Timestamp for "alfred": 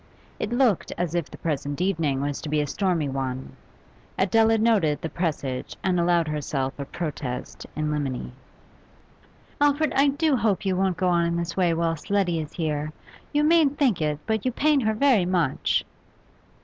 9.61-9.93